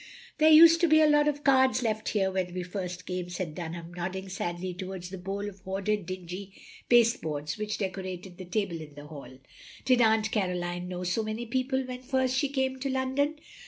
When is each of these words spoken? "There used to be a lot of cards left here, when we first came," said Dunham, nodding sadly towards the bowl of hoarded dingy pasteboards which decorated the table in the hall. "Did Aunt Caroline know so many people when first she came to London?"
"There 0.39 0.49
used 0.49 0.81
to 0.81 0.87
be 0.87 0.99
a 0.99 1.05
lot 1.07 1.27
of 1.27 1.43
cards 1.43 1.83
left 1.83 2.09
here, 2.09 2.31
when 2.31 2.55
we 2.55 2.63
first 2.63 3.05
came," 3.05 3.29
said 3.29 3.53
Dunham, 3.53 3.93
nodding 3.93 4.29
sadly 4.29 4.73
towards 4.73 5.11
the 5.11 5.19
bowl 5.19 5.47
of 5.47 5.59
hoarded 5.59 6.07
dingy 6.07 6.59
pasteboards 6.89 7.55
which 7.59 7.77
decorated 7.77 8.39
the 8.39 8.45
table 8.45 8.81
in 8.81 8.95
the 8.95 9.05
hall. 9.05 9.37
"Did 9.85 10.01
Aunt 10.01 10.31
Caroline 10.31 10.87
know 10.87 11.03
so 11.03 11.21
many 11.21 11.45
people 11.45 11.83
when 11.83 12.01
first 12.01 12.35
she 12.35 12.49
came 12.49 12.79
to 12.79 12.89
London?" 12.89 13.35